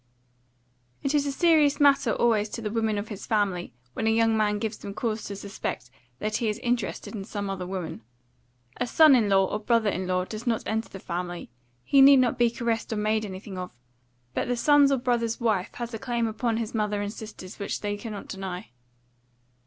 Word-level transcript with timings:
It 1.03 1.13
is 1.13 1.27
a 1.27 1.31
serious 1.31 1.79
matter 1.79 2.11
always 2.13 2.49
to 2.49 2.61
the 2.63 2.71
women 2.71 2.97
of 2.97 3.09
his 3.09 3.27
family 3.27 3.71
when 3.93 4.07
a 4.07 4.09
young 4.09 4.35
man 4.35 4.57
gives 4.57 4.79
them 4.79 4.95
cause 4.95 5.23
to 5.25 5.35
suspect 5.35 5.91
that 6.17 6.37
he 6.37 6.49
is 6.49 6.57
interested 6.57 7.13
in 7.13 7.23
some 7.23 7.51
other 7.51 7.67
woman. 7.67 8.01
A 8.77 8.87
son 8.87 9.13
in 9.15 9.29
law 9.29 9.45
or 9.45 9.59
brother 9.59 9.91
in 9.91 10.07
law 10.07 10.25
does 10.25 10.47
not 10.47 10.63
enter 10.65 10.89
the 10.89 10.97
family; 10.99 11.51
he 11.83 12.01
need 12.01 12.17
not 12.17 12.39
be 12.39 12.49
caressed 12.49 12.91
or 12.91 12.95
made 12.97 13.25
anything 13.25 13.59
of; 13.59 13.69
but 14.33 14.47
the 14.47 14.57
son's 14.57 14.91
or 14.91 14.97
brother's 14.97 15.39
wife 15.39 15.75
has 15.75 15.93
a 15.93 15.99
claim 15.99 16.25
upon 16.25 16.57
his 16.57 16.73
mother 16.73 16.99
and 17.03 17.13
sisters 17.13 17.59
which 17.59 17.81
they 17.81 17.95
cannot 17.95 18.27
deny. 18.27 18.71